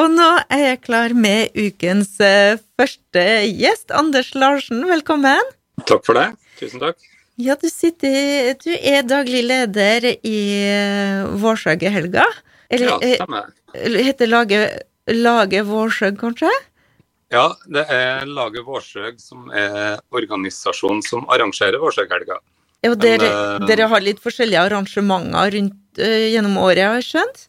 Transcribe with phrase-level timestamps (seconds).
[0.00, 4.80] Og nå er jeg klar med ukens eh, første gjest, Anders Larsen.
[4.88, 5.50] Velkommen.
[5.84, 6.30] Takk for det.
[6.56, 6.96] Tusen takk.
[7.40, 10.38] Ja, du, sitter, du er daglig leder i
[10.70, 12.24] eh, Vårsøghelga.
[12.72, 13.52] Ja, stemmer.
[13.76, 16.52] Eller heter laget, laget Vårsøg, kanskje?
[17.30, 22.40] Ja, det er Laget Vårsøg som er organisasjonen som arrangerer Vårsøghelga.
[22.80, 23.28] Ja, og dere,
[23.60, 27.46] Men, dere har litt forskjellige arrangementer rundt gjennom året, har jeg skjønt?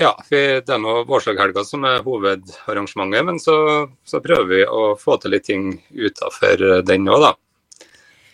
[0.00, 3.56] Ja, vi, det er nå Vårsøghelga som er hovedarrangementet, men så,
[4.08, 7.34] så, prøver vi å få til litt ting utafor den òg, da.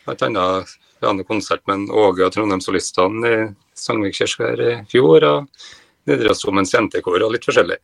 [0.07, 3.37] Blant annet vi hadde konsert med Åge og Trondheimssolistene i
[3.79, 5.27] Sandvik kirke i fjor.
[5.29, 5.69] Og
[6.09, 7.79] Nidarosdomens jentekor og litt forskjellig.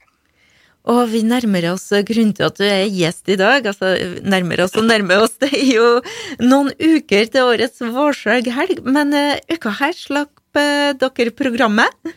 [0.91, 3.65] Og vi nærmer oss grunnen til at du er gjest i dag.
[3.70, 5.38] Altså nærmer oss og nærmer oss.
[5.41, 5.87] Det er jo
[6.45, 12.15] noen uker til årets vårslaghelg, men uh, uka her slapp uh, dere programmet?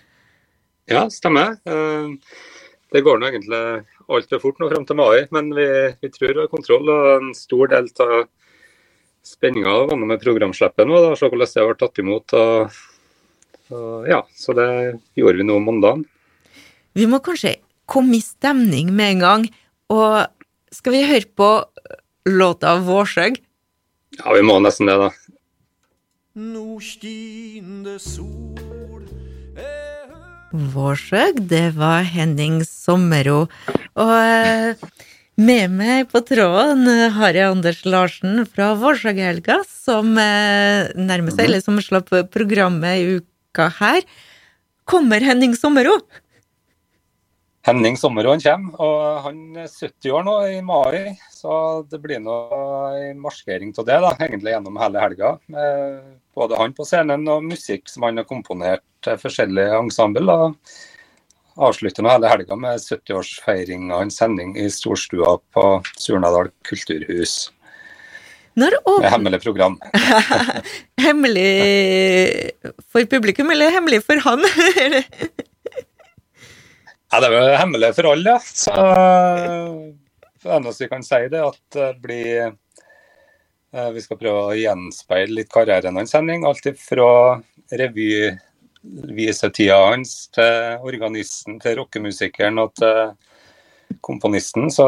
[0.88, 1.58] Ja, stemmer.
[1.68, 2.16] Uh,
[2.96, 3.62] det går nå egentlig
[4.08, 5.68] altfor fort nå fram til mai, men vi,
[6.00, 6.88] vi tror vi har kontroll.
[6.91, 8.18] Og en stor del av
[9.27, 12.38] spenninga var med programslippet nå, da, se hvordan det ble tatt imot.
[12.40, 12.79] Og,
[13.74, 14.70] og, ja, så det
[15.20, 16.05] gjorde vi nå mandag.
[16.98, 17.57] Vi må kanskje
[17.90, 19.49] komme i stemning med en gang.
[19.94, 20.24] Og
[20.74, 21.49] skal vi høre på
[22.27, 23.40] låta 'Vårsøg'?
[24.20, 25.12] Ja, vi må nesten det, da.
[30.51, 33.48] Vårsøg, det var Henning Sommero.
[33.99, 34.85] Og eh,
[35.37, 41.65] med meg på tråden har jeg Anders Larsen fra Vårsøghelga, som eh, nærmer seg, eller
[41.65, 44.01] som slapp programmet i uka her.
[44.87, 45.99] Kommer Henning Sommero?
[47.68, 51.18] Henning Sommeråen kommer, og han er 70 år nå i mai.
[51.35, 51.51] Så
[51.91, 52.35] det blir nå
[52.96, 55.34] en markering av det, da, egentlig gjennom hele helga.
[56.38, 60.38] Både han på scenen og musikk som han har komponert til forskjellige ensemble.
[61.68, 65.68] Avslutter nå hele helga med 70-årsfeiring av en sending i storstua på
[66.00, 67.50] Surnadal kulturhus.
[68.57, 69.01] Og...
[69.03, 69.75] Med hemmelig program.
[71.06, 71.51] hemmelig
[72.88, 74.47] for publikum, eller hemmelig for han?
[77.12, 78.40] Ja, Det er jo hemmelig for alle, ja.
[78.44, 78.72] Så
[80.44, 84.57] det eneste vi kan si, det er at det blir eh, Vi skal prøve å
[84.57, 86.41] gjenspeile litt karrieren hans, Henning.
[86.47, 87.09] Alt fra
[87.72, 90.53] revyvisetida hans til
[90.88, 93.00] organisten, til rockemusikeren og til
[94.03, 94.67] komponisten.
[94.72, 94.85] Så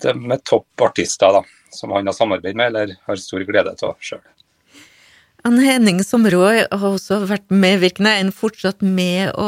[0.00, 1.42] det er med topp artister da,
[1.74, 4.22] som han har samarbeid med, eller har stor glede av sjøl.
[5.46, 9.46] Anne Henning Sområ har også vært medvirkende, enn fortsatt med å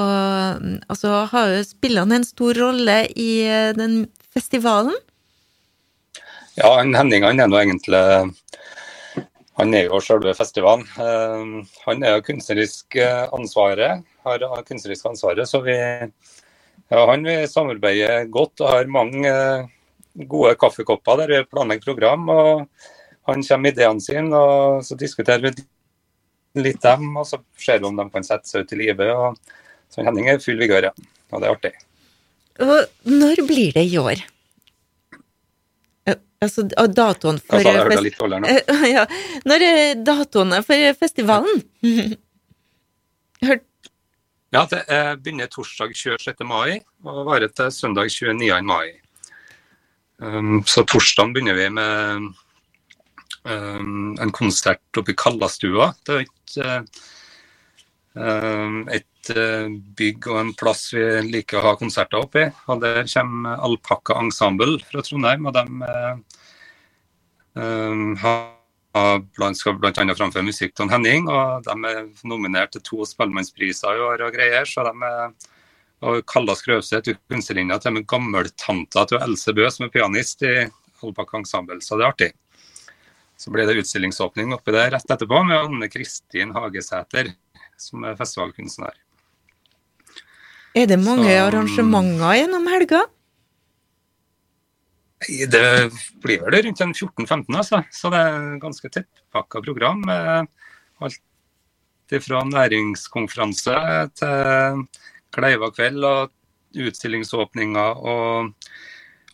[0.88, 4.94] Altså, har jo han en stor rolle i eh, den festivalen?
[6.56, 8.00] Ja, Henning han er nå egentlig
[9.60, 10.86] Han er jo selve festivalen.
[10.96, 15.76] Eh, han er jo kunstnerisk eh, ansvaret, har kunstnerisk ansvaret, så vi
[16.92, 19.30] ja, han vil samarbeide godt og har mange
[20.28, 22.28] gode kaffekopper der vi planlegger program.
[22.28, 22.66] og
[23.28, 25.54] Han kommer med ideene sine, og så diskuterer vi
[26.58, 29.08] litt dem, og så ser vi om de kan sette seg ut i livet.
[29.12, 29.38] og
[29.92, 30.92] Så Henning er full vigør, ja.
[31.32, 31.72] Og det er artig.
[32.60, 34.20] Og når blir det i år?
[36.42, 38.54] Altså datoen for altså, jeg hørte litt nå.
[38.96, 39.04] Ja,
[39.46, 41.62] Når er datoene for festivalen?
[43.46, 43.68] Hørt
[44.52, 44.82] Ja, det
[45.22, 46.42] begynner torsdag 26.
[46.44, 48.58] mai og varer til søndag 29.
[48.68, 48.98] mai.
[50.20, 52.26] Um, så torsdag begynner vi med
[53.48, 55.94] um, en konsert oppe i Kallastua.
[56.04, 56.28] Det er
[56.60, 56.84] et,
[58.16, 59.68] uh, et uh,
[59.98, 62.46] bygg og en plass vi liker å ha konserter oppi.
[62.68, 65.46] Og Der kommer Alpakka Ensemble fra Trondheim.
[65.46, 65.64] og de
[68.22, 68.42] har
[69.56, 69.92] skal bl.a.
[69.92, 71.28] framføre musikk til Henning.
[71.28, 74.64] og De er nominert til to Spellemannspriser i år og greier.
[74.68, 75.32] så de er
[76.02, 80.54] og Kalla Skrøvseth, kunstnerinna til gammeltanta til Else Bø, som er pianist i
[81.02, 81.78] Alpakka Ensemble.
[81.82, 82.30] Så det er artig.
[83.42, 87.32] Så ble det utstillingsåpning oppi der rett etterpå med Anne Kristin Hagesæter,
[87.80, 88.94] som er festivalkunstner.
[90.78, 93.02] Er det mange Så, arrangementer gjennom helga?
[95.22, 95.90] Det
[96.22, 97.82] blir vel rundt 14-15, altså.
[97.90, 100.06] Så det er ganske tettpakka program.
[101.02, 101.20] Alt
[102.22, 103.74] fra næringskonferanse
[104.18, 104.86] til
[105.32, 106.32] Kleiva kveld og
[106.72, 108.54] utstillingsåpninger og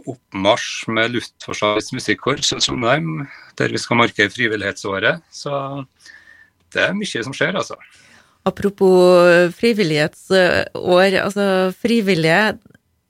[0.06, 3.26] oppmarsj med Luftforsvarets musikkorps i Trondheim,
[3.58, 5.24] der vi skal markere frivillighetsåret.
[5.34, 5.52] Så
[6.74, 7.78] det er mye som skjer, altså.
[8.48, 11.46] Apropos frivillighetsår, altså
[11.76, 12.58] frivillige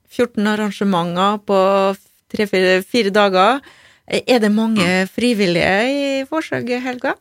[0.09, 1.61] 14 arrangementer på
[2.33, 3.61] tre-fire dager.
[4.09, 5.11] Er det mange mm.
[5.13, 7.15] frivillige i Forsøk, Helga?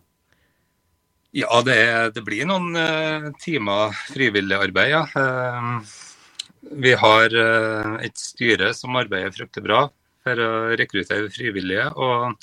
[1.35, 1.77] Ja, det,
[2.15, 5.03] det, blir noen uh, timer frivilligarbeid, ja.
[6.71, 7.33] Vi har
[8.03, 9.81] et styre som arbeider fryktelig bra
[10.25, 11.89] for å rekruttere frivillige.
[11.95, 12.35] og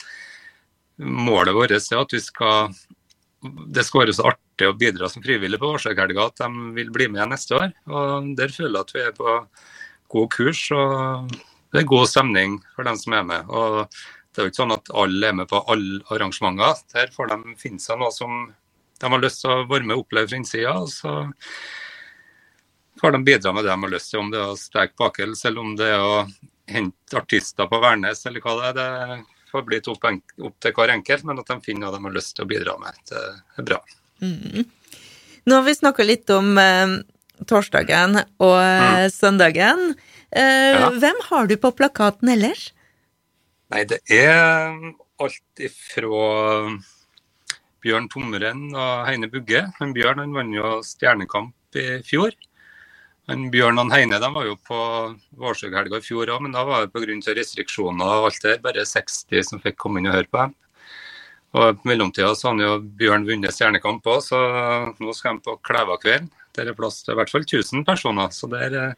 [1.04, 2.74] Målet vårt er at skal
[3.44, 7.08] det skal være så artig å bidra som frivillig på Årsakelga at de vil bli
[7.12, 7.72] med neste år.
[7.90, 9.34] og Der føler jeg at vi er på
[10.14, 10.62] god kurs.
[10.72, 11.28] og
[11.72, 13.44] Det er god stemning for dem som er med.
[13.48, 13.90] og
[14.32, 16.80] Det er jo ikke sånn at alle er med på alle arrangementer.
[16.94, 18.54] Der får de finne seg noe som
[19.00, 20.74] de har lyst til å være med og oppleve fra innsida.
[23.04, 25.42] Får de bidra med det de har lyst til, om det er å steke bakels
[25.44, 26.20] eller om det er å
[26.72, 29.10] hente artister på Værnes eller hva det er.
[29.10, 30.06] Det får bli opp,
[30.48, 32.78] opp, til hver enkelt, men at de finner noe de har lyst til å bidra
[32.80, 32.96] med.
[33.10, 33.20] Det
[33.60, 33.76] er bra.
[34.24, 34.64] Mm.
[35.44, 36.94] Nå har vi snakka litt om eh,
[37.52, 39.12] torsdagen og eh, mm.
[39.12, 39.84] søndagen.
[40.32, 40.88] Eh, ja.
[41.04, 42.70] Hvem har du på plakaten ellers?
[43.74, 44.72] Nei, det er
[45.20, 46.72] alt ifra
[47.84, 49.66] Bjørn Tomren og Heine Bugge.
[49.76, 52.32] Men Bjørn han vant jo Stjernekamp i fjor.
[53.30, 54.78] Han Bjørn og Heine de var jo på
[55.40, 57.32] Vårsøghelga i fjor òg, men da var det pga.
[57.38, 60.52] restriksjoner og alt det bare 60 som fikk komme inn og høre på dem.
[61.54, 64.40] Og I mellomtida så har jo Bjørn vunnet Stjernekamp òg, så
[64.98, 66.28] nå skal de på Klævakveld.
[66.54, 68.94] Der er plass til i hvert fall 1000 personer, så der,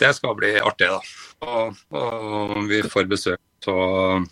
[0.00, 0.90] det skal bli artig.
[0.90, 1.00] da.
[1.46, 4.26] Og, og vi får besøk av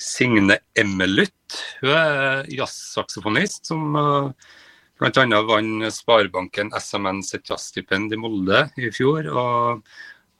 [0.00, 1.60] Signe Emmeluth.
[1.82, 4.54] Hun er jazzsaksofonist som uh,
[5.00, 5.40] Bl.a.
[5.42, 9.82] vant Sparebanken SMN sitt jazzstipend i Molde i fjor, og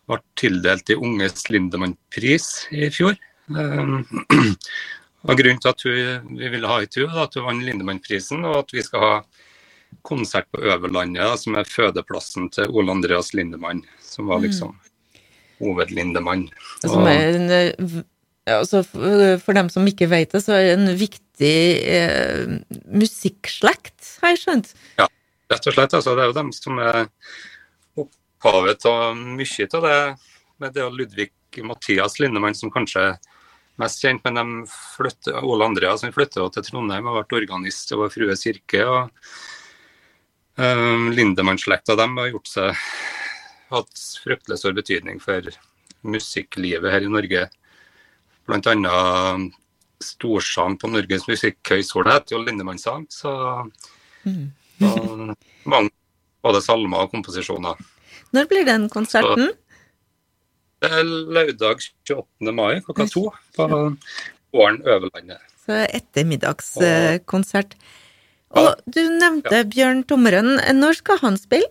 [0.09, 3.17] ble tildelt de unges Lindemann-pris i fjor.
[3.49, 4.05] Um,
[5.27, 8.77] og Grunnen til at hun, vi ville ha henne, at hun vant Lindemann-prisen, og at
[8.77, 9.13] vi skal ha
[10.07, 14.49] konsert på Øverlandet, som er fødeplassen til Ole Andreas Lindemann, som var mm.
[14.49, 14.75] liksom
[15.63, 16.49] hovedlindemann.
[16.83, 18.05] Som er en, ja,
[18.53, 21.59] altså for, dem som ikke vet det, så er det en viktig
[21.89, 22.57] eh,
[22.93, 24.75] musikkslekt, har jeg skjønt?
[25.01, 25.09] Ja,
[25.53, 25.97] rett og slett.
[25.97, 27.07] Altså, det er jo dem som er
[28.05, 30.01] opphavet til mye av det.
[30.63, 31.31] med det og Ludvig
[31.65, 33.17] Mathias Lindemann som kanskje er
[33.81, 38.13] mest kjent, men de flytter, Ole Andreas han til Trondheim og har vært organist over
[38.13, 38.85] Frue kirke.
[38.85, 39.11] og
[40.61, 42.85] um, Lindemann-slekta har gjort seg
[43.75, 45.49] hatt fryktelig stor betydning for
[46.05, 47.49] musikklivet her i Norge.
[48.49, 49.55] Annet
[50.05, 53.07] storsang på Norges musikkhøgskole heter jo Lindemannssang.
[53.13, 53.33] Så,
[54.27, 54.47] mm.
[54.81, 55.35] så
[55.71, 55.93] mange
[56.45, 57.81] både salmer og komposisjoner.
[58.35, 59.53] Når blir den konserten?
[59.53, 59.61] Så,
[60.85, 62.53] det er lørdag 28.
[62.53, 63.69] mai klokka to på
[64.55, 65.41] Åren Øverlandet.
[65.65, 67.79] Så ettermiddagskonsert.
[68.55, 69.67] Og du nevnte ja.
[69.67, 70.59] Bjørn Tommeren.
[70.77, 71.71] Når skal han spille?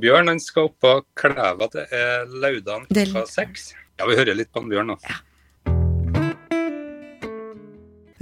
[0.00, 1.68] Bjørn han skal opp på Klæva.
[1.72, 3.72] Det er lørdag klokka seks.
[3.98, 4.98] Ja, vi hører litt på Bjørn nå.
[5.04, 5.18] Ja.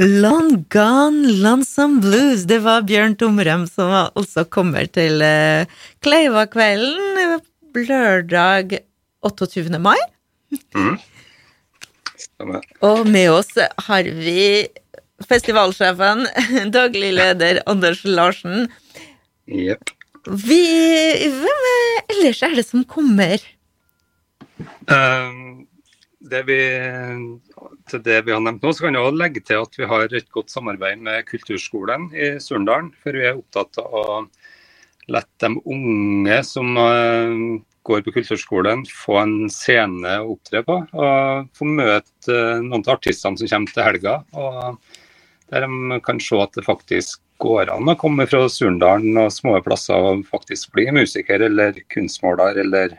[0.03, 2.43] Long Gone Lonesome Blues.
[2.51, 5.63] Det var Bjørn Tomrem som også kommer til uh,
[6.03, 7.39] Kleiva-kvelden
[7.77, 8.81] lørdag
[9.23, 9.79] 28.
[9.79, 9.99] mai.
[10.75, 10.99] Mm.
[12.83, 13.55] Og med oss
[13.87, 14.67] har vi
[15.29, 16.27] festivalsjefen,
[16.75, 18.67] daglig leder Anders Larsen.
[19.47, 19.95] Yep.
[20.27, 20.63] Vi,
[21.31, 21.69] hvem
[22.11, 23.39] ellers er det som kommer?
[24.91, 25.69] Um,
[26.31, 26.59] det vi
[27.91, 30.07] til det vi har nevnt nå, så kan jeg også legge til at vi har
[30.07, 32.93] et godt samarbeid med Kulturskolen i Surndalen.
[33.03, 34.07] For vi er opptatt av å
[35.11, 40.79] la de unge som uh, går på kulturskolen, få en scene å opptre på.
[40.95, 44.17] Og få møte uh, noen av artistene som kommer til helga.
[44.33, 44.79] og
[45.51, 49.57] Der de kan se at det faktisk går an å komme fra Surndalen og små
[49.67, 52.95] plasser og faktisk bli musiker eller kunstmåler eller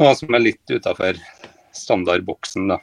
[0.00, 1.18] noe som er litt utafor
[1.76, 2.72] standardboksen.
[2.72, 2.78] da.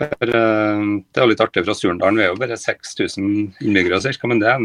[0.00, 2.18] For, uh, det er litt artig fra Surndalen.
[2.20, 3.26] Vi er jo bare 6000
[3.60, 4.30] innbyggere, ca.
[4.30, 4.62] men det er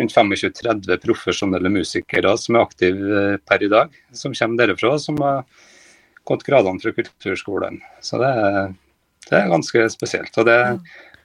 [0.00, 3.94] rundt 25-30 profesjonelle musikere som er aktive uh, per i dag.
[4.16, 5.44] Som kommer derfra, som har
[6.26, 7.82] gått gradene fra kulturskolen.
[8.02, 8.72] Så det er,
[9.28, 10.34] det er ganske spesielt.
[10.40, 10.60] Og det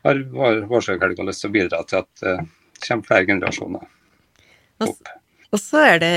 [0.06, 0.26] har
[0.70, 2.52] Vårsøghelga lyst til å bidra til at det uh,
[2.86, 3.88] kommer flere generasjoner
[4.86, 5.10] opp.
[5.50, 6.14] Og så er det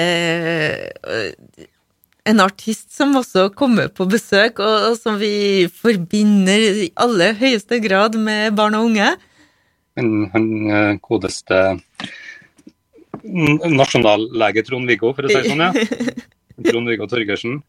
[2.29, 8.19] en artist som også kommer på besøk, og, som vi forbinder i aller høyeste grad
[8.19, 9.09] med barn og unge.
[9.99, 11.59] Men han eh, godeste
[13.23, 16.23] nasjonallege Trond-Viggo, for å si det sånn, ja.
[16.69, 17.61] Trond-Viggo Torgersen.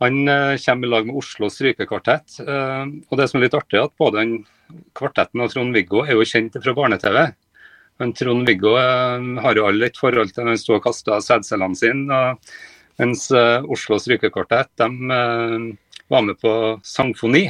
[0.00, 2.40] Han uh, kommer i lag med Oslo strykekvartett.
[2.40, 6.16] Uh, og det som er litt artig, er at både den kvartetten og Trond-Viggo er
[6.16, 7.20] jo kjent fra barne-TV.
[8.00, 12.08] Men Trond-Viggo har jo alle et forhold til når han står og kasta sædcellene sine.
[12.08, 12.54] og
[13.00, 16.52] mens uh, Oslo Strykekvartett de uh, var med på
[16.84, 17.46] sangfoni.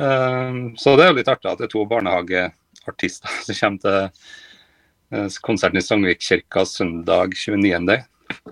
[0.00, 5.38] Uh, så det er jo litt artig at det er to barnehageartister som kommer til
[5.44, 7.98] konserten i Sangvikkirka søndag 29.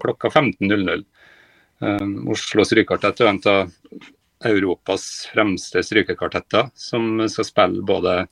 [0.03, 1.07] klokka 15.00.
[1.81, 3.71] Um, Oslo Strykekartett er en av
[4.45, 8.27] Europas fremste strykekartetter, som skal spille både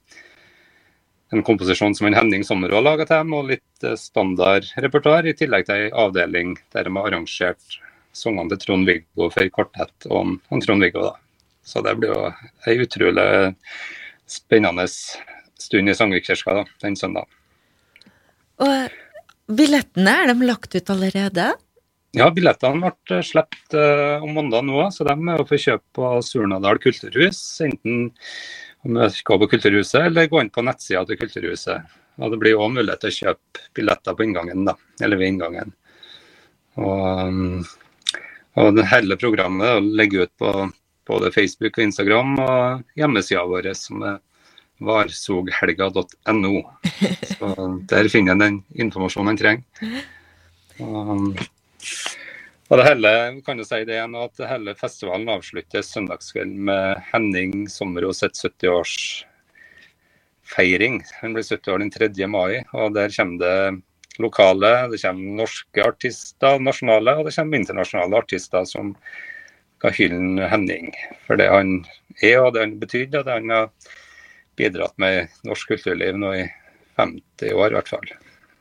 [1.33, 5.37] en komposisjon som en Henning har laga til dem, og litt eh, standard repertoar, i
[5.37, 7.79] tillegg til ei avdeling der de har arrangert
[8.17, 11.11] sangene til Trond-Viggo for kvartett og Trond-Viggo.
[11.11, 11.15] da.
[11.63, 12.23] Så det blir jo
[12.67, 13.29] ei utrolig
[14.29, 17.29] spennende stund i Sangvikkirka den søndagen.
[18.65, 21.53] Og billettene, er de lagt ut allerede?
[22.17, 26.13] Ja, billettene ble sluppet uh, om mandag nå, så de er å få kjøpe på
[26.25, 27.41] Surnadal kulturhus.
[27.65, 28.09] Enten
[28.87, 31.97] om jeg skal på Kulturhuset eller gå inn på nettsida til Kulturhuset.
[32.19, 35.75] Og Det blir òg mulighet til å kjøpe billetter på inngangen, da, eller ved inngangen.
[36.79, 37.67] Og,
[38.59, 40.53] og det hele programmet ligger ut på
[41.09, 44.19] både Facebook og Instagram og hjemmesida vår, som er
[44.85, 46.55] varsoghelga.no.
[47.35, 50.03] Så Der finner en den informasjonen en trenger.
[50.79, 51.47] Og,
[52.69, 57.53] og det hele, kan du si det igjen, at hele festivalen avsluttes søndagskvelden med Henning
[57.73, 60.97] Sommerås sitt 70-årsfeiring.
[61.23, 62.09] Han blir 70 år den 3.
[62.29, 63.59] mai, og der kommer det
[64.19, 68.87] lokale, det kommer norske artister, nasjonale, og det kommer internasjonale artister som
[69.79, 70.91] skal hylle Henning
[71.27, 71.85] for det han
[72.21, 73.69] er og det han betydde, og det han har
[74.59, 76.47] bidratt med norsk kulturliv nå i
[76.99, 78.09] 50 år i hvert fall.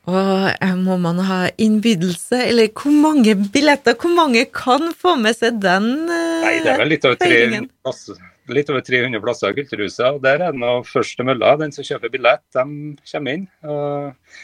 [0.07, 5.57] Og må man ha innbydelse, eller hvor mange billetter, hvor mange kan få med seg
[5.59, 6.43] den feiringen?
[6.45, 8.21] Nei, det er vel litt over 300 plasser,
[8.55, 10.05] litt over 300 plasser i Kulturhuset.
[10.07, 11.57] og Der er det nå første mølla.
[11.59, 12.63] Den som kjøper billett, de
[13.11, 13.43] kommer inn.
[13.67, 14.37] Og,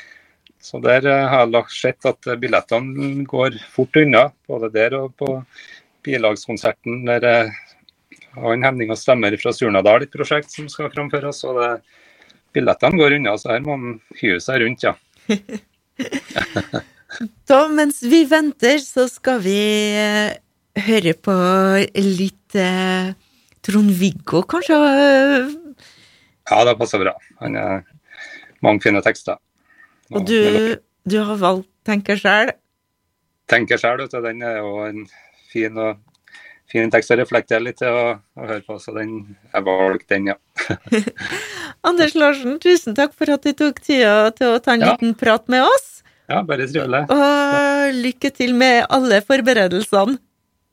[0.63, 5.31] så der uh, har jeg sett at billettene går fort unna, både der og på
[6.03, 7.05] bilagskonserten.
[7.07, 7.29] Der
[8.35, 11.39] har han Henning og Stemmer fra Surnadal, et prosjekt som skal framføres.
[11.47, 11.71] og det,
[12.53, 14.93] Billettene går unna, så her må man hyre seg rundt, ja.
[17.49, 19.59] da, mens vi venter, så skal vi
[19.97, 20.33] uh,
[20.87, 21.33] høre på
[22.01, 23.13] litt eh,
[23.63, 24.77] Trond-Viggo, kanskje?
[26.49, 27.13] Ja, det passer bra.
[27.43, 27.83] Han har
[28.65, 29.37] mange fine tekster.
[30.11, 30.39] Og, og du,
[31.05, 32.55] du, har valgt 'Tenker sjæl'?
[33.47, 34.21] 'Tenker sjæl', vet du.
[34.23, 35.07] Den er jo en
[35.51, 35.99] fin og
[36.73, 39.15] fin tekst å reflektere litt til å, å høre på, så den,
[39.53, 40.37] jeg valgte den, ja.
[41.87, 44.93] Anders Larsen, tusen takk for at du tok tida til å ta en ja.
[44.93, 46.01] liten prat med oss.
[46.31, 47.03] Ja, bare trivelig.
[47.11, 50.17] Og lykke til med alle forberedelsene.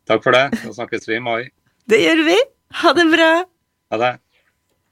[0.09, 0.47] Takk for det.
[0.63, 1.51] Da snakkes vi i mai.
[1.91, 2.37] Det gjør vi.
[2.81, 3.31] Ha det bra.
[3.91, 4.13] Ha det.